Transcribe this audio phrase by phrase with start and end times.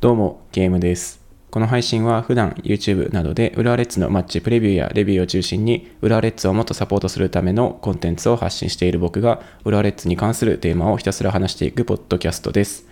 [0.00, 1.20] どうも、ゲームです。
[1.50, 12.86] この配信は普段 YouTube などで浦和レッズのマッチプレビューやレビューを中心に浦和レッズをもっとサポートするためのコンテンツを発信している僕が浦和レッズに関するテーマをひたすら話していくポッドキャストです。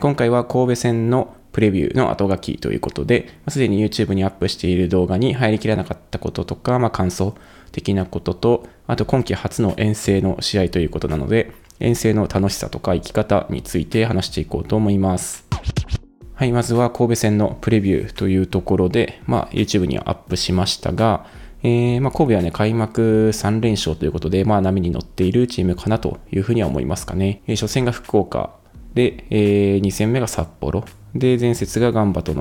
[0.00, 7.34] 今回は神戸戦のプレビューの後書きということで、すでに YouTube にアップしている動画に入りきらなかったこととか、まあ、感想
[7.72, 15.46] 的なことと、あと今季初の遠征の試合ということなので、遠征の楽しさとか生き方について話していこうと思います。
[16.38, 21.26] はい、まずは神戸戦のプレビューというところで、まあ、YouTube にはアップしましたが、
[21.64, 27.42] えー、まあ、神戸はね、開幕3連勝ということで、まあ、波に乗っているチームかなというふうには思いますかね。
[27.48, 28.54] えー、初戦が福岡
[28.94, 32.34] で、えー、2戦目が札幌で、前節がガンバと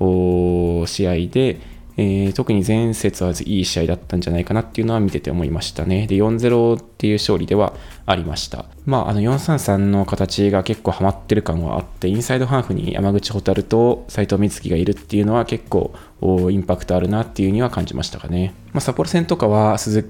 [0.00, 1.60] の試合で、
[1.96, 6.06] えー、特に前節はいい試合だったんじゃないかなっていうのは見てて思いましたね。
[6.06, 7.72] で、4-0っていう勝利では
[8.06, 8.64] ありました。
[8.84, 15.94] まあ、あの4-3-3の形が結構ハマってる感はあって、インサイドハーフに山口蛍と斎藤瑞希がいるっていうのは結構
[16.50, 18.54] インパクトあるなっていうには感じましたかね。
[18.72, 20.02] まあ、札幌戦とかは鈴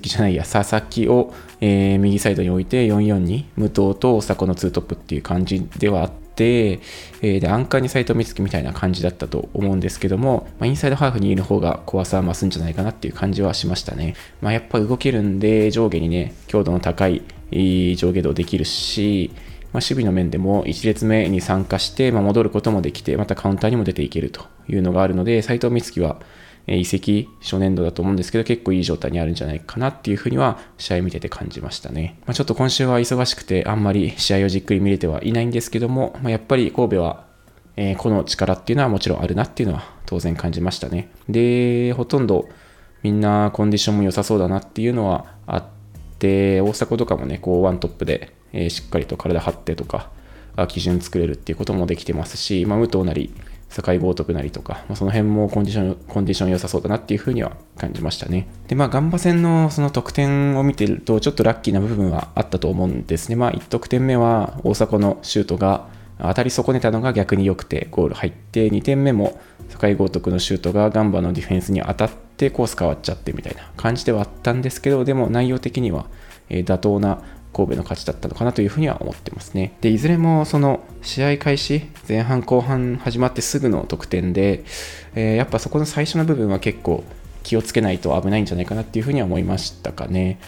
[0.00, 14.14] 木じゃないや、佐々木を、えー、右サイドに置いて4-4に武藤と大迫の2トップっていう感じではあって、えー、で、アンカーに斎藤美月みたいな感じだったと思うんですけども、まあ、インサイドハーフにいる方が怖さは増すんじゃないかなっていう感じはしましたね。
[14.40, 17.22] まあ、やっぱ動けるんで、上下にね、強度の高い
[17.96, 19.30] 上下動できるし、
[19.72, 26.20] まあ、守備の面でも1列目に参加して、まあ、戻ることもできて、またカウンターにも出ていけるというのがあるので、斎藤美月は、
[26.76, 32.16] 移籍初年度だと思うんですけど、結構いい状態にあるんじゃないかなっていうふうには試合見てて感じましたね。
[32.26, 37.24] まあ、ちょっと今週は忙しくてあんまり試合をじっくり見れてはいないんですけども、まあ、やっぱり神戸は、
[37.76, 41.10] えー、この力っていうのはもちろんあるなっていうのは当然感じましたね。
[41.28, 42.48] で、ほとんど
[43.02, 45.64] みんなコンディションも良さそうだなっていうのはあっ
[46.18, 50.10] て、大迫とかもね、こうワントップで、えー、しっかりと体張ってとか、
[50.68, 53.32] 基準作れるっていうこともできてますし、まあ、武藤なり、
[53.70, 58.48] 境豪徳なりとか、まあ、その辺もコンディション、コンディション良さそうだなっていうふうには感じましたね。
[58.66, 63.36] で、まあ、ガンバ戦のその得点を見てると、ちょっとラッキーな部分はあったと思うんですね。
[63.36, 65.86] まあ、1得点目は大迫のシュートが
[66.18, 69.40] 当たり損ねたのが逆に良くてゴール入って、2点目も
[69.80, 76.06] 境豪徳のシュートがガンバのディフェンスに当たってコース変わっちゃってみたいな感じではあったんですけど、でも内容的には
[76.50, 79.76] 妥当な神戸の勝ちだったのかなというふうには思ってますね。
[79.80, 84.64] で、いずれもその試合開始、前半後半始まってすぐの得点で、
[85.14, 87.04] えー、やっぱそこの最初の部分は結構
[87.42, 90.38] 気をつけないと危ないんじゃないかなっていうふうには思いましたかね。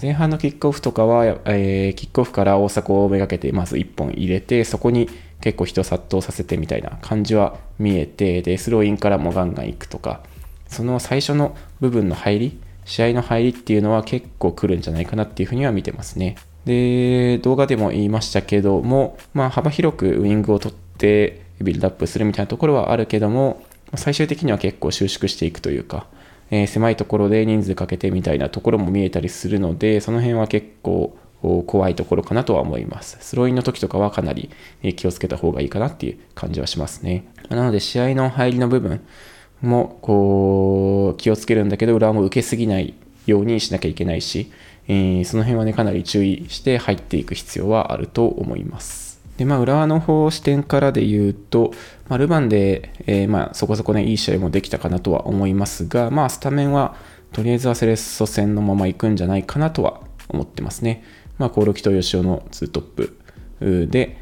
[0.00, 5.08] 前半のキックオフとかは、えー、キックオフから大迫をめがけてまず1本入れて、そこに
[5.40, 10.22] 結構人殺到させてみたいな感じは見えて、で、スローインからもガンガン行くとか、
[10.66, 16.36] その最初の部分の入り、試合の入りっていうのは結構来るんじゃないかなっていうふうには見てますね。
[16.64, 23.62] で、動画でも言いましたけども、まあ、幅広くウイングを取ってビルドアップするみたいなところはあるけども、
[23.94, 26.06] 最終的には結構収縮していくというか、
[26.50, 31.16] えー、狭いところで人数かけてみたいなところも見えたりするので、その辺は結構
[31.66, 33.16] 怖いところかなとは思います。
[33.20, 34.50] スローインの時とかはかなり
[34.96, 37.24] 気をつけた方がいいかなっていう感じはしますね。
[37.48, 39.00] なので試合の入りの部分
[39.62, 42.94] もこう気をつけるんだけど、裏も受けすぎない
[43.26, 44.50] ようにしなきゃいけないし、
[44.88, 49.20] えー、その辺はね、かなり注意して入っていく必要はあると思います。
[49.36, 51.72] で、まあ、浦和の方視点からで言うと、
[52.08, 56.96] まあ、ルヴァンで、えー、まあ、そこそこね、いい試合もできたかなとは思いますが、まあ、スタメンは、
[57.32, 61.04] とりあえずはセレッソ戦のまま行くんじゃないかなとは思ってますね。
[61.38, 64.18] まあ、コオロキと吉尾の2トップで、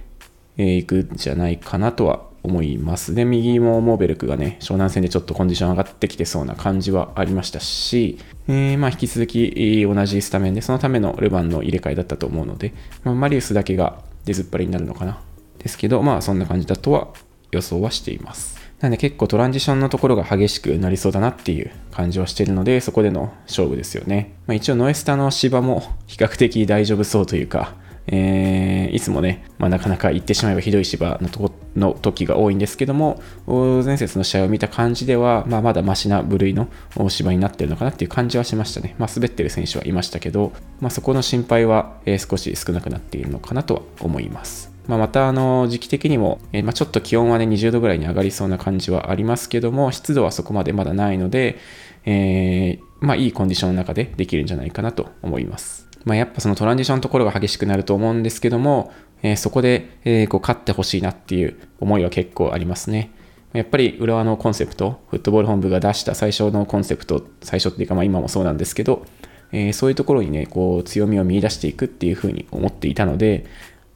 [0.57, 3.15] えー、行くんじゃないかなとは思います。
[3.15, 8.19] で、右もモーベルクがね、湘南戦でちょっとコンディション上がってきてそうな感じはありましたし、
[8.49, 12.73] えー、まあ引き続き同じスタメンで、そのためのルヴァンの入れ替えだったと思うので、
[13.05, 15.21] まあ、マリウスだけが出ずっぱりになるのかな。
[15.59, 17.09] ですけど、まあそんな感じだとは
[17.51, 18.59] 予想はしています。
[18.81, 24.37] なんで結構トランジションのところが激しくなりそうだなっていう感じはしてるので、そこでの勝負ですよね。
[24.47, 27.75] まあ、一応ノエスタの芝も比較的大丈夫そうというか、
[28.11, 36.69] えー、いつもね、まあ、なかなか行ってしまえばひどい芝のとこの時が多いんですけども、前節の試合を見た感じでは、まあ、まだマシな部類の
[37.09, 38.95] 芝になってるのかなっていう感じはしましたね。
[38.99, 44.79] まあ、滑ってる選手はいましたけど、まあ、そこの心配は、え、少し少なくなっているのかなとは思います。
[44.89, 51.59] まあ、またあの時期的にも、えー、まあ、ちょっと気温はね20度ぐらいに上がりそうな感じはありますけども湿度はそこまでまだないので、
[52.07, 55.88] えー、まあ、いいコンディションの中でできるんじゃないかなと思います。
[56.05, 58.93] まあ、やっぱそのトランジションのところが激しくなると思うんですけども、
[59.23, 63.11] えー、そこで、えー、こう勝ってほしいなっていう思いは結構ありますね。
[63.53, 69.07] やっぱり浦和のコンセプト、フットボール本部が出した最初のコンセプト、最初っていうかまあ今もそうなんですけど、
[69.53, 73.47] えー、そういうところにね、こう強みを見出していくっていうふうに思っていたので、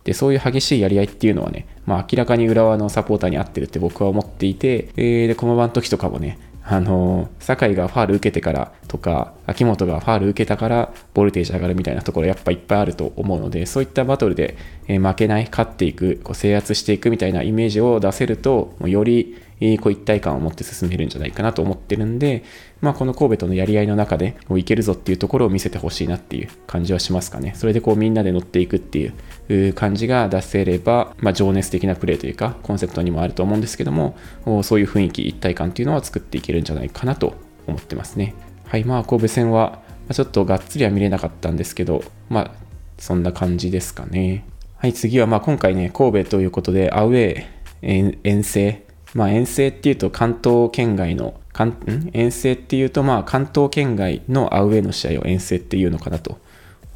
[0.05, 6.38] でそういう激しいやり合いっていうのはね、まあ、明らかに浦和のサポーターに合ってるって僕は思っていて、えー、で駒場の時とかもね
[6.72, 14.56] あの酒井がファール受けてからとか秋元がファール受けたからボルテージ上がるみたいなところやっぱいっぱいあると思うのでそういったバトルで、
[14.88, 22.43] 負けない勝っていくこう制圧していくみたいなイメージを出せるとよりえこう一体感を持って進めるんじゃないかなと思ってるんで、
[22.81, 27.53] まあ、この神戸とのやり合いの中でこういけるぞっていうところを見せてほしいなっていう感じはしますかね。
[27.55, 34.17] それでこうみんなで乗っていくっていう感じが出せれば、まあ、情熱的なプレーというかコンセプトにもあると思うんですけども
[34.62, 37.35] そういう雰囲気一体感っていうのは作っていけるんじゃないかなと
[37.69, 38.35] 思ってますね。
[38.67, 39.81] はいまあ神戸戦は
[40.11, 42.50] ちょっとがっつりは見れなかったんですけどまあ
[42.99, 44.44] そんな感じですかね。
[44.76, 48.82] はい次はまあ今回ね神戸ということでアウェー遠征
[49.14, 51.76] まあ、遠征っていうと関東圏外の関
[52.12, 56.38] 遠征っていうとまあ関東圏外のアウェーの試合を遠征っていうのかなと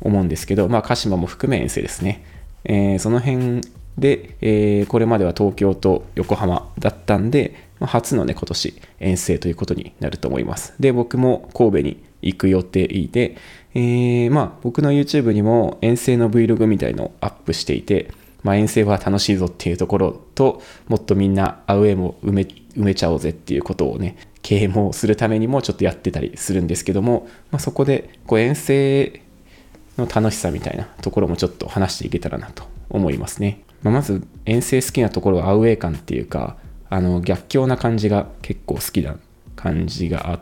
[0.01, 2.25] 思うんですけど、まあ、鹿島も含め遠征ですね、
[2.65, 3.61] えー、その辺
[3.99, 10.75] で、えー、これまでは東京と横浜だったんで、まあ、初のね今年遠征ということになると思います。
[10.81, 13.37] で僕も神戸に行く予定で、
[13.75, 18.11] えー、まあ僕の YouTube にも遠征の Vlog みたいのをアップしていて
[18.47, 29.21] まあ、遠征は楽しいぞっていうところともっとみんなアウェーも埋め埋めちゃおうぜっていうことをね啓蒙するためにもちょっとやってたりするんですけども、まあ、そこでこう遠征
[29.99, 36.57] の楽しさみたいなところもちょっと話していけたらなと思いますね、まあ、まず遠征好きなところはアウェー感っていうか
[36.89, 39.17] あの逆境な感じが結構好きな
[39.57, 40.41] 感じがあっ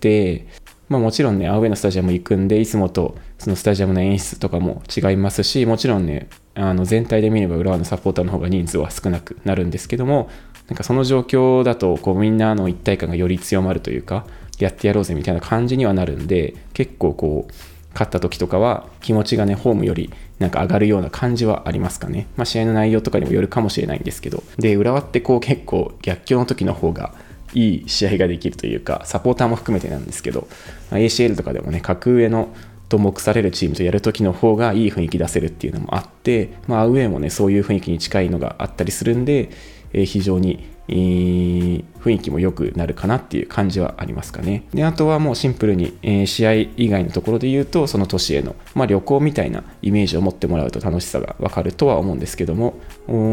[0.00, 0.48] て
[0.88, 10.30] まあ、もちろんね、アウェーのスタジアム行くんで、いつもとそのスタジアムの演出とかも違いますし、もちろんね、あの全体で見れば浦和のサポーターの方が人数は少なくなるんですけども、
[10.68, 14.24] なんかその状況だと、こうみんなの一体感がより強まるというか、
[14.58, 17.52] やってやろうぜみたいな感じにはなるんで、結構こう、
[17.92, 22.26] 勝った時とかは気持ちがね、ホームよりなんか上がるような感じはありますかね。
[22.36, 27.14] まあ試合の内容とかにもよるかもしれないんですけど、で、浦和ってこう結構逆境の時の方が、
[27.52, 30.48] いい試合ができるというか、サポーターも含めてなんですけど、
[30.90, 32.48] ACL とかでもね、格上の
[32.88, 39.50] と目されるチームとやるときの方がいい雰囲気出せるっていうのもあって、まあ、アウェーもね、そういう雰囲気に近いのがあったりするんで、
[39.92, 44.64] えー、非常に雰囲気も良くなるかなっていう感じはありますかね。
[44.74, 52.74] で、あとはもうシンプルに、えー、試合以外のところで言うと、その都市への、まあ、旅行みたいなイメージを持ってもらうと楽しさがわかるとは思うんですけども、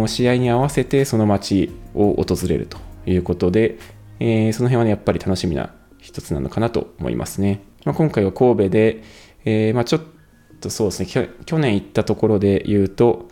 [0.07, 3.77] 試合に合わせてその街を訪れるということで、
[4.21, 7.61] えー、その辺はね、やっぱり楽しみな一つなのかなと思いますね。
[7.83, 9.03] まあ、今回は神戸で、
[9.45, 10.01] えー、まあ、ちょっ
[10.59, 13.29] とそうですね、去年行ったところで言うと、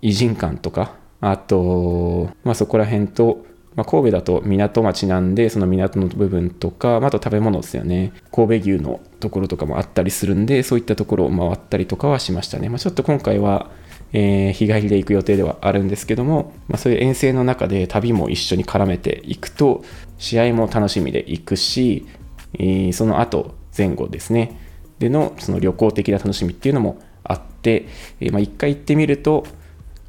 [0.00, 3.44] 偉人館とか、あと、まあ、そこら辺と、
[3.74, 8.12] まあ、神戸だと港町なんで、その港の部分とか、まあ、あと食べ物ですよね。
[8.30, 12.68] 神戸牛のところとかもあったりするんで、そういったところを回ったりとかはしましたね。
[12.68, 13.70] まあ、ちょっと今回は、
[14.12, 19.82] えー、日帰りで行く予定ではあるんですけども、まあ、そういう遠征の中で旅も一緒に絡めていくと
[20.18, 22.06] 試合も楽しみで行くし、
[22.54, 24.60] えー、その後前後ですね
[25.02, 27.88] でのその旅行的な楽しみっていうのもあって、
[28.20, 29.44] えー、まあ、一回行ってみると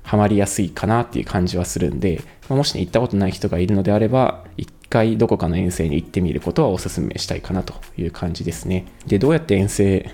[0.04, 8.86] ハマりやすいかなっていう感じはするんで、まあ、もしね行ったことない人がいるのであれば一回どこかの遠征に行ってみることはお勧めしたいかなという感じですね。
[9.08, 10.12] でどうやって遠征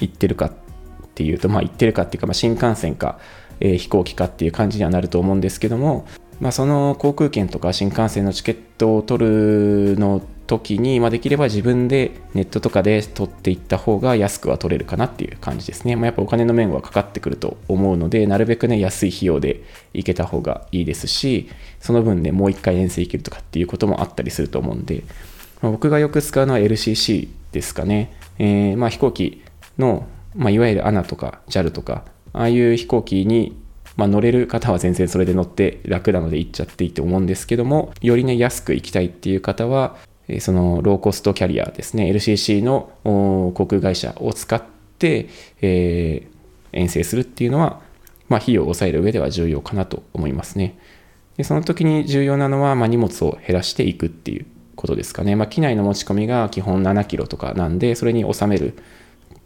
[0.00, 0.52] 行ってるかっ
[1.14, 3.20] ていうと、まあ、行ってるかっていうか、まあ、新幹線か、
[3.60, 6.06] えー、飛行機かっていう感じにはなると思うんですけども、
[6.40, 15.96] まあ、その航空券とか新幹線のチケットを取るの時に、まあ、できれば自分でネットとかで取っていった方が安くは取れるかなっていう感じですね。
[15.96, 19.62] まあ、やっぱお金の面はかかってくると思うので、なるべくね、安い費用で
[19.94, 21.48] 行けた方がいいですし、
[21.80, 25.04] その分ね、もう一回遠征行けるとかっていうこともあったりすると思うんで、
[25.62, 28.14] まあ、僕がよく使うのは LCC ですかね。
[28.38, 29.42] えー、まあ飛行機
[29.78, 33.56] のまあ、いわゆる ANA とか JAL とか、ああいう飛行機に、
[33.96, 39.96] まあ、乗れる方は全然それで乗って楽なので行っちゃっていいと思うんですけども、よりね、安く行きたいっていう方は、
[40.40, 44.62] そのローコストキャリアですね、LCC の航空会社を使っ
[44.98, 45.28] て、
[45.60, 47.80] えー、遠征するっていうのは、
[48.28, 50.78] まあ、費用を抑える上では重要かなと思いますね。
[51.36, 55.36] でその時に重要なのは、まあ、荷物を減らしていくっていうことですかね。
[55.36, 58.74] まあ、機内の持ち込みが基本7キロとかなんで、それに収める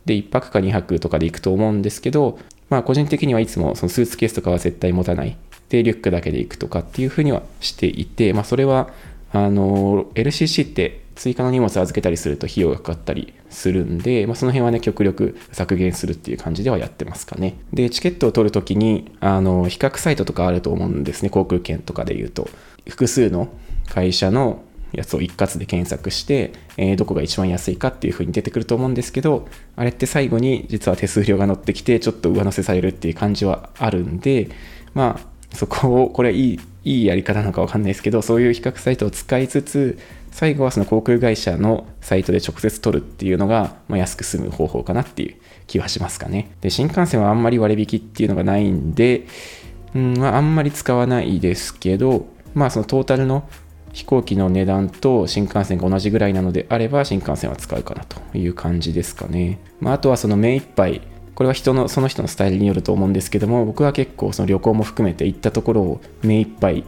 [0.04, 5.37] で、1泊か2泊とかで行くと思うんですけど、まあ個人的にはいつもそのスーツケースとかは絶対持たない。
[5.68, 8.90] で、リュックだけで行くとかっていうふうにはしていて、まあそれは、
[9.32, 17.58] あの、LCC って追加の荷物預けたりすると費用がかかったりするんで、まあ、その辺はね、極力削減するっていう感じではやってますかね。
[17.72, 22.49] で、チケットを取るときに、あの、比較サイトとかあると思うんですね、航空券とかで言うと。
[22.88, 23.49] 複数の
[23.88, 29.46] 会社のやつを一括で検索して、えー、どこが一番安いかっていう風に出てくると思うんですけど
[29.76, 34.50] あれって最後に実は手数料が乗ってきてちょっと上乗せされるっていう感じはあるんで
[34.94, 39.99] まあそこをこれいいいいやり方なのか分かんないですけどそういう比較サイトを使いつつ
[40.30, 49.26] 最後はその航空会社のサイトで直接取るっていうのが、まあ、安く済む方法かなっていう気はしますかねで新幹線はあんまり割引っていうのがないんで、
[49.94, 53.49] うんまあ、あんまり使わないですけどまあそのトータルの
[53.92, 59.58] 飛行機の値段と新幹線が同じぐらいなのであれば新幹線は使うかなという感じですかね。
[59.80, 61.02] まあ、あとはその目いっぱい
[61.40, 66.85] これは人のその人のスタイルによると思うんですけども僕は結構その旅行も含めて行ったところを目いっぱい、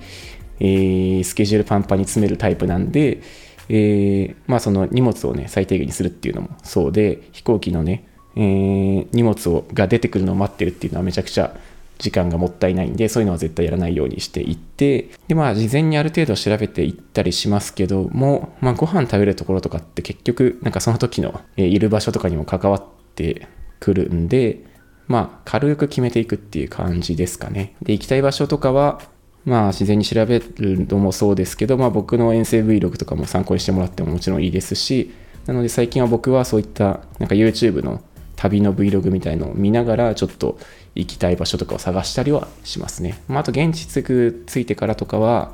[0.61, 3.23] えー、スケジュールパンパンに詰めるタイプなんで、
[3.71, 8.07] えー、まあその荷物をね最低限にするっていうのもそうで飛行機のね、
[8.37, 11.57] えー、荷物をが出てくるのを待ってるっていうのはめちゃくちゃ
[11.99, 23.47] 時間がもったいないんで、そういうのは絶対やらないようにしていって、で、まあ、事前にある程度調べていったりしますけども、まあ、ご飯食べるところとかって結局、なんかその時の、いる場所とかにも関わって
[23.83, 24.65] くるんで、
[25.09, 27.75] まあ、軽く決めていくっていう感じですかね。
[27.83, 29.01] で、行きたい場所とかは、
[29.45, 35.13] まあ、自然に調べるのもそうですけど、まあ、僕の遠征 Vlog とかも参考にしてもらってももちろんいいですし、
[35.47, 38.01] なので最近は僕はそういったなんか YouTube の
[38.37, 40.59] 旅の Vlog みたいのを見ながらちょっと
[40.95, 43.21] 行きたい場所とかを探したりはしますね。
[43.27, 45.53] まあ、あと現地着いてからとかは、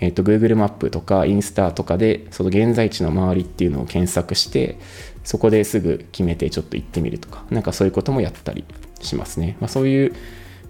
[0.00, 4.78] えー、と Google マップとかインスタとかでその現在地の周りっていうのを検索して
[5.24, 8.64] そこですぐ決めてちょっと行ってみるとかなんかそういうこともやったり
[9.00, 9.56] しますね。
[9.60, 10.12] まあ、そういう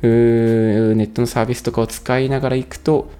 [0.02, 3.10] ネットのサービスとかを使いながら行くと、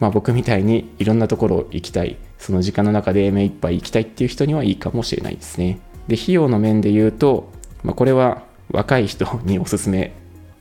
[0.00, 5.78] まあ、僕みたいにいろんなところ行きたいその時間の中で目いっぱい行きたいっていう人にはいいかもしれないですね。
[6.08, 7.50] で費用の面で言うと
[7.86, 10.12] まあ、これは若い人におすすめ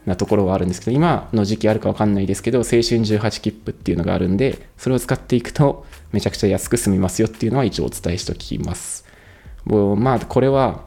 [0.05, 9.05] なところはあるんですけど今の時期あるか分かんないですけど青春18切符っていうのがあるんでそれを使っていくとめちゃくちゃ安く済みますよっていうのは一応お伝えしておきます。
[9.65, 10.83] まあこれは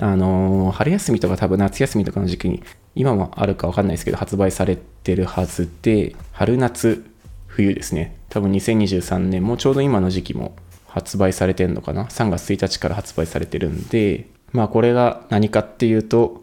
[0.00, 2.62] あのー、春休みとか多分夏休みとかの時期に
[2.94, 7.04] 今もあるか分かんないですけど発売されてるはずで春夏
[7.46, 8.16] 冬ですね。
[8.30, 16.41] 多分2023年もちょうど今の時期も発売されてるのかな？3月1日から発売されてるんでまあこれが何かっていうと、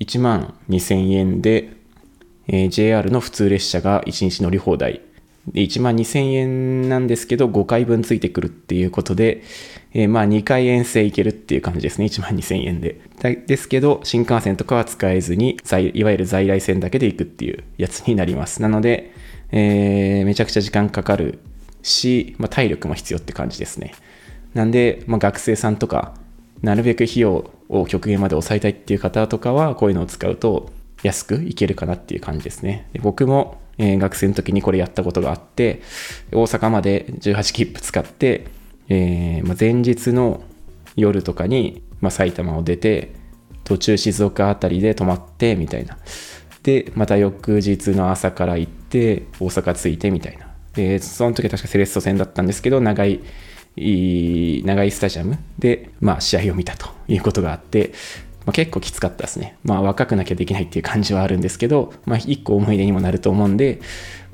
[0.00, 1.76] 1万2000円で、
[2.48, 5.02] えー、JR の普通列車が1日乗り放題。
[5.48, 9.42] で1万2000円なんですけど、5回分ついてくるっていうことで、
[9.92, 12.06] えー、まあ2回遠征行けるっていう感じですね。
[12.06, 13.00] 1万2000円で。
[13.46, 15.58] ですけど、新幹線とかは使えずに、
[15.94, 18.62] いわゆる在来線だけで行くっていうやつになります。
[18.62, 19.12] なので、
[19.52, 21.40] えー、めちゃくちゃ時間かかる
[21.82, 23.92] し、まあ、体力も必要って感じですね。
[24.54, 26.14] なんで、まあ、学生さんとか、
[26.62, 30.70] なるべく費用を極限まで抑えたいっていう方とかはこういうのを使うと
[31.02, 32.88] 安くいけるかなっていう感じですね。
[32.92, 35.80] で僕も、えー、学生の時にこれやったことがあって
[36.32, 38.46] 大阪まで18切符使って、
[38.88, 40.42] えー、まあ、前日の
[40.96, 43.12] 夜とかに、まあ、埼玉を出て
[43.64, 45.98] 途中静岡辺りで泊まってみたいな。
[46.62, 50.50] でまた翌日の朝から行って大阪着いてみたいな。
[50.74, 53.20] でその時は確かセレッソ戦だったんですけど長い
[54.64, 57.92] 長いスタジアムで、まあ、試合を見たということがあって、
[58.46, 59.56] まあ、結構きつかったですね。
[59.64, 63.80] まあ、若くなきゃできないっていう感じはあるんですけど、まあ、一個思い出にもなると思うんで、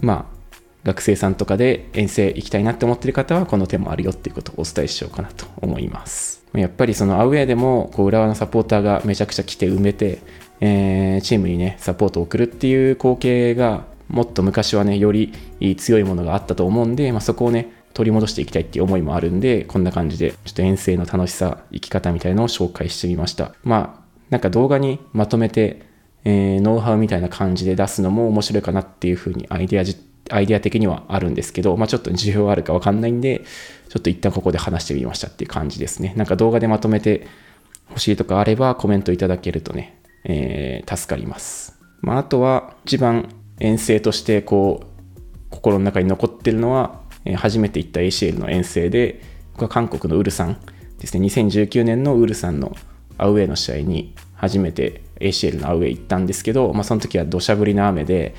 [0.00, 0.36] まあ、
[0.84, 6.44] 学生さんとかで遠征行きたいなって思ってる方は、この手もあるよっていうことをお伝えしようかなと思います。
[6.54, 10.20] やっぱりそのアウェーでも、こう、浦和のサポーターがめちゃくちゃ来て埋めて、
[10.60, 15.32] えー、チームにね、サポートを送るっていう光景が、もっと昔はね、より
[15.76, 23.54] 強いものがあったと思うんで、まあ、そこをね、取り戻していきたいっていう思いもあるんで、こんな感じで、ちょっと遠征の楽しさ、生き方みたいのを紹介してみました。
[23.64, 25.82] まあ、なんか動画にまとめて、
[26.24, 29.84] えー、ノウハウみたいな感じで出すのも面白いかなっていうふうにアイデア
[30.28, 33.44] アイデア的にはあるんですけど、まあ、ちょっと需要あるかわかんないんで、
[33.88, 36.12] ちょっと一旦ここで話してみましたっていう感じですね。
[36.16, 37.26] なんか動画でまとめて
[37.88, 41.78] 欲しいとかあればコメントいただけるとね、えー、助かります。
[42.02, 44.86] まあ、あとは一番遠征としてこう、
[45.50, 47.00] 心の中に残ってるのは、
[47.34, 49.22] 初めて行った ACL の遠征で、
[49.54, 50.58] 僕は韓国のウルサン
[50.98, 52.76] ですね、2019年のウルサンの
[53.18, 58.34] アウェーの試合に初めて ACL のアウェー行ったんですけど、まあ、その時は土砂降りの雨で、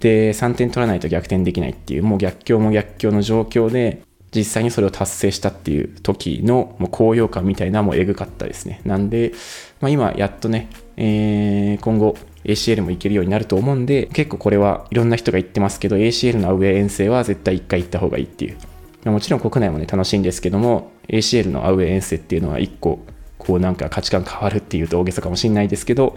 [0.00, 4.02] で、3点取らないと逆転できないっていう、もう逆境も逆境の状況で、
[4.34, 8.80] 実際にそれを達成したっていう時のもう高揚感みたいなもうエグかったですね。
[8.84, 9.32] なんで、
[9.80, 18.56] まあ、今やっとね、えー、今後 ACL も行けるようになると思うんで、結構これはいろんな人が言ってますけど、ACL のアウェー遠征は絶対1回行った方がいいっていう。
[19.04, 23.04] もちろん国内もね、楽しいんですけども、ACL のアウェー遠征っていうのは1個、
[23.38, 26.16] こうなんか価値観変わるっていうと大げさかもしれないですけど、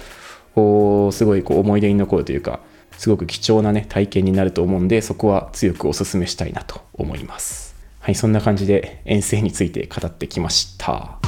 [0.56, 2.60] こうすごいこう思い出に残るというか、
[2.98, 7.76] すごく貴重なね、体験になると思うんで、そこは強くお勧めしたいなと思います。
[8.00, 11.20] はい、そんな感じで遠征について語ってきました。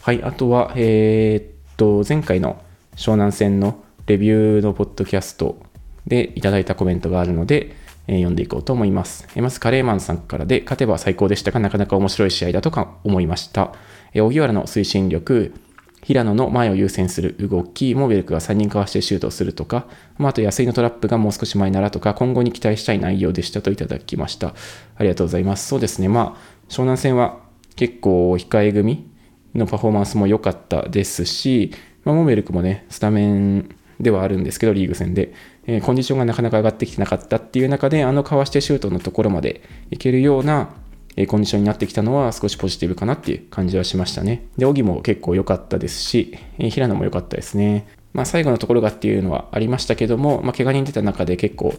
[0.00, 2.62] はい、あとは、えー、っと、前回の
[2.94, 5.62] 湘南戦のレビューのポッドキャスト
[6.06, 7.74] でいただいたコメントがあるので、
[8.06, 9.26] えー、読んでいこうと思います。
[9.34, 13.72] えー、まず、カレーマンさんからで、勝てば最高でしたが、なかなか面白い試合だとか思いました。
[14.12, 15.54] えー、荻原の推進力、
[16.02, 19.86] 平野の前を優先する動き、モーベルクが3人かわしてシュートをするとか、
[20.18, 24.54] まあ、あと安井のトラップがもう少し前ならとか、今後に期待したい内容でしたといただきました。
[24.96, 25.66] ありがとうございます。
[25.66, 27.40] そうですね、まあ、湘南戦は
[27.74, 29.10] 結構控え組
[29.54, 31.72] のパフォーマンスも良かったですし、
[32.04, 35.34] まあ、モベルクもね、スタメンではあるんですけど、リーグ戦で、
[35.66, 40.70] えー、コンディションがなかなか上がってきてなかったっていう中で、あのかわしてシュートのところまでいけるような、
[41.16, 44.46] えコンディションになってきたのは少しポジティブかなっていう感じはしましたね。
[44.56, 47.86] で、荻も結構良かったですし、え平野も良かったですね。
[48.12, 51.74] まあ、最後のところがっていうのはありましたけども、まあ、怪我人出た中で結構、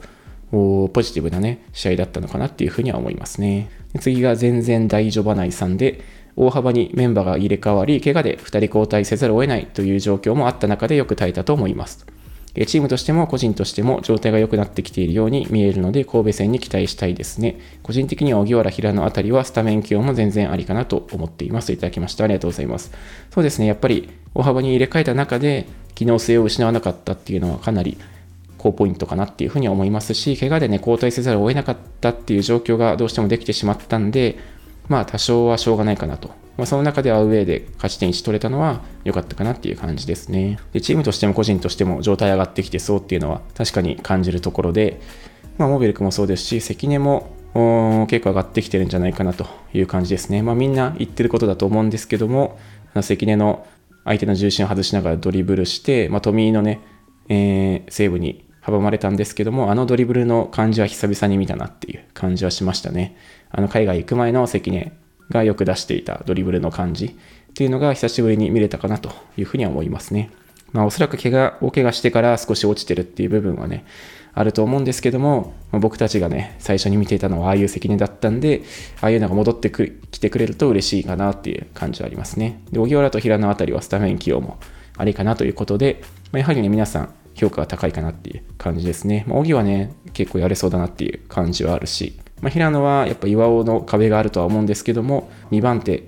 [0.51, 3.70] ポジティブなね、試合だったのかなっていうふうには思いますね。
[4.00, 6.01] 次が全然大丈夫ないさんで、
[6.36, 12.05] 大幅にメンバーが入れ替わり、怪我で2人交代せざるを得ないという状況もあった中でよく耐えたと思います。
[12.65, 17.59] チームとしても個人としても状態が良くなってきているように見えるので、神戸戦に期待したいですね。
[17.83, 21.74] 個人的には荻原平野あたりはスタメン起用も全然ありかなと思っています。
[21.74, 22.24] いただきました。
[22.24, 22.91] ありがとうございます。
[23.31, 27.97] そうですね、やっぱり大幅に入れ替えた中で、機能性を失わなかったっていうのはかなり
[28.57, 34.38] 高ポイントかなっていうふうに思いますし、怪我でね、交代せざるを得なかったっていう状況がどうしてもできてしまったんで、
[34.88, 40.59] まあ多少はしょうがないかなとまあ、その中でアウェーで勝ち点1取れたのは良かったかなっていう感じですね。
[40.74, 45.01] で、チームとしても個人としても状態上がってきてそうっていうのは確かに感じるところで、
[45.57, 47.35] まあ、モベルクもそうですし、関根も
[48.09, 50.41] 結構上がってきてるんじゃないかなという感じですね。
[50.41, 52.57] まあ、みんな言ってることだと思うんですけども、
[53.01, 53.65] 関根の
[54.05, 56.79] 相手の重心を外しながらドリブルして、まあ、富井のね、
[57.27, 63.17] えー、セーブに阻まれたんですけども、あのドリブルの感じは久々に見たなっていう感じはしましたね。
[63.51, 64.93] あの海外行く前の関根
[65.29, 70.29] がよく出していたドリブルの感じっていうのが久しぶりに見れたかなというふうには思いますね。
[70.72, 73.86] まあおそらく怪我、大怪我してから少し落ちてるっていう部分はね、
[74.34, 78.63] あると思うんですけども、まあ、僕たちがね、最初に見ていたのはああいう責任だったんで、
[79.01, 79.72] ああいうのが戻って
[80.12, 82.62] きてくれると嬉しいかなっていう感じはありますね。
[82.69, 84.58] で、荻原と平野あたりはスタメン起用も
[84.97, 86.02] ありかなということで、
[86.34, 89.23] まあ、やはりね、皆さん評価が高いかなっていう感じですね。
[89.26, 96.04] まあ、荻はね、結構やれそうだなっていう感じはあるし、まあ、平野はやっぱ岩尾の壁があるとは思うんですけども2番手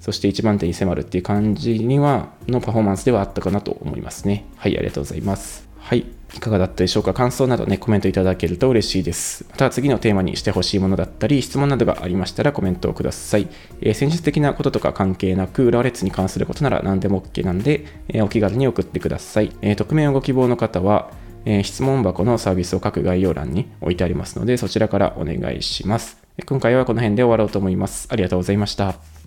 [0.00, 4.46] そして1番手に迫るっていう感じにはのパフォーマンスではあったかなと思いますね。
[4.56, 5.68] はいありがとうございます。
[5.78, 7.14] はいいかがだったでしょうか？
[7.14, 9.46] 感想などねコメントいただけると嬉しいです。
[9.50, 13.48] また次のテーマにしてほしいものだったり質問などがありましたらコメントをください、
[13.80, 21.10] えー、戦術的なこととか関係なく浦和レッに関することなら何でも OK なんで、えー、お気軽に送ってください、えー、匿名をご希望の方は
[21.48, 26.18] えー、質問箱のサービスを各概要欄に置いてありますので、そちらからお願いします。
[26.46, 28.06] 今回はこの辺で終わろうと思います。
[28.10, 29.17] ありがとうございました。